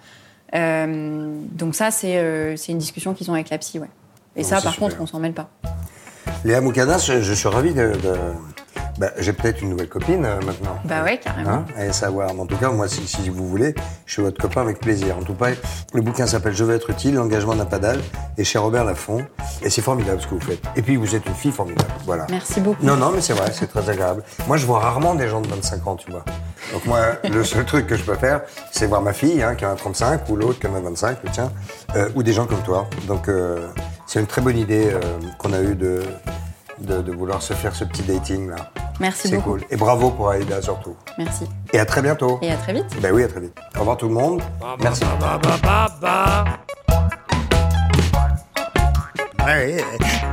[0.55, 3.87] Euh, donc ça, c'est euh, c'est une discussion qu'ils ont avec la psy, ouais.
[4.37, 4.89] Et Bon, ça, par super.
[4.89, 5.49] contre, on s'en mêle pas.
[6.45, 7.93] Léa Moukadas, je, je suis ravi de.
[8.03, 8.17] de-
[9.01, 10.79] bah, J'ai peut-être une nouvelle copine euh, maintenant.
[10.85, 11.51] Bah ouais, carrément.
[11.51, 12.35] Hein, à savoir.
[12.35, 15.17] Mais en tout cas, moi, si, si vous voulez, je suis votre copain avec plaisir.
[15.17, 15.53] En tout cas,
[15.95, 18.01] le bouquin s'appelle Je veux être utile, l'engagement n'a pas d'âge,
[18.37, 19.25] et chez Robert Laffont.
[19.63, 20.63] Et c'est formidable ce que vous faites.
[20.77, 21.91] Et puis, vous êtes une fille formidable.
[22.05, 22.27] Voilà.
[22.29, 22.85] Merci beaucoup.
[22.85, 24.23] Non, non, mais c'est vrai, c'est très agréable.
[24.47, 26.25] Moi, je vois rarement des gens de 25 ans, tu vois.
[26.75, 29.65] Donc moi, le seul truc que je peux faire, c'est voir ma fille, hein, qui
[29.65, 31.51] en a 35, ou l'autre qui en a 25, le tien,
[31.97, 32.87] euh, ou des gens comme toi.
[33.09, 33.67] Donc euh,
[34.07, 34.91] c'est une très bonne idée
[35.39, 36.03] qu'on a eue de,
[36.81, 38.57] de, de vouloir se faire ce petit dating là.
[39.01, 39.51] Merci C'est beaucoup.
[39.53, 39.65] cool.
[39.71, 40.95] Et bravo pour Aïda surtout.
[41.19, 41.47] Merci.
[41.73, 42.39] Et à très bientôt.
[42.43, 42.87] Et à très vite.
[43.01, 43.57] Ben oui, à très vite.
[43.77, 44.43] Au revoir tout le monde.
[44.83, 45.03] Merci.
[49.47, 49.85] Ouais,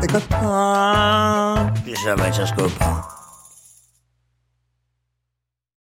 [0.01, 1.71] des copains.
[1.85, 3.01] Je vais chercher copain.